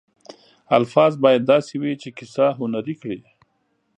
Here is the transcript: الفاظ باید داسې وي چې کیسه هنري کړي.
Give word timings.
الفاظ 0.77 1.13
باید 1.23 1.49
داسې 1.51 1.73
وي 1.81 1.93
چې 2.01 2.09
کیسه 2.17 2.45
هنري 2.59 2.95
کړي. 3.01 3.21